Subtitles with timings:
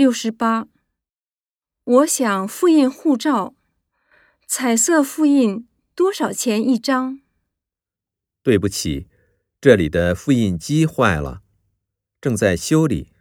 [0.00, 0.66] 六十八，
[1.84, 3.54] 我想复印护照，
[4.46, 7.20] 彩色复印多少钱一张？
[8.42, 9.10] 对不起，
[9.60, 11.42] 这里的复印机坏了，
[12.18, 13.12] 正在修理。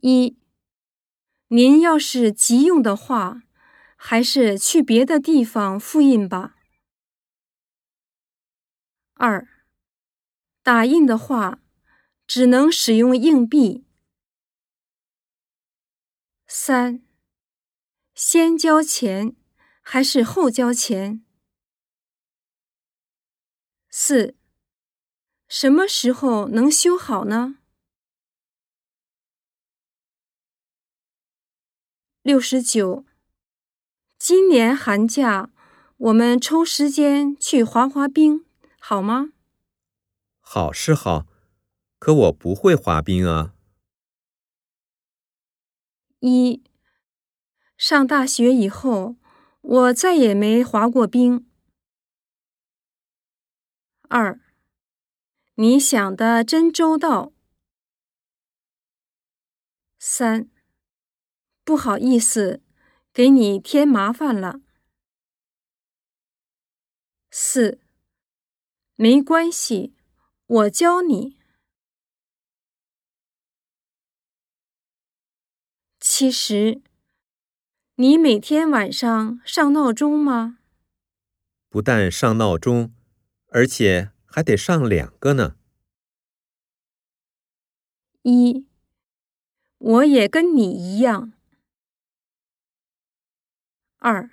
[0.00, 0.38] 一，
[1.48, 3.42] 您要是急用的话，
[3.94, 6.56] 还是去别的地方复印吧。
[9.12, 9.46] 二，
[10.62, 11.60] 打印的话，
[12.26, 13.84] 只能使用硬币。
[16.66, 17.02] 三，
[18.14, 19.36] 先交钱
[19.82, 21.22] 还是后交钱？
[23.90, 24.34] 四，
[25.46, 27.56] 什么时候能修好呢？
[32.22, 33.04] 六十九，
[34.18, 35.50] 今年寒假
[35.98, 38.46] 我们抽时间去滑滑冰，
[38.80, 39.34] 好吗？
[40.40, 41.26] 好是好，
[41.98, 43.53] 可我不会滑冰啊。
[46.26, 46.64] 一，
[47.76, 49.16] 上大学以后，
[49.60, 51.46] 我再也没滑过冰。
[54.08, 54.40] 二，
[55.56, 57.34] 你想的真周到。
[59.98, 60.48] 三，
[61.62, 62.62] 不好意思，
[63.12, 64.62] 给你添麻烦了。
[67.30, 67.80] 四，
[68.94, 69.94] 没关系，
[70.46, 71.33] 我教你。
[76.16, 76.80] 其实，
[77.96, 80.58] 你每天晚上上闹钟吗？
[81.68, 82.94] 不但上闹钟。
[83.48, 85.56] 而且还得上两个呢。
[88.22, 88.64] 一，
[89.78, 91.32] 我也跟你一样。
[93.98, 94.30] 二，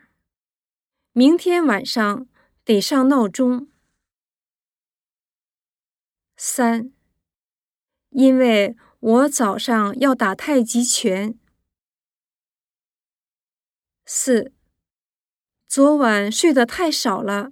[1.13, 2.27] 明天晚上
[2.63, 3.67] 得上闹钟。
[6.37, 6.93] 三，
[8.11, 11.39] 因为我早上要打太极拳。
[14.05, 14.51] 四，
[15.67, 17.51] 昨晚睡得太少了，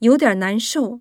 [0.00, 1.00] 有点难受。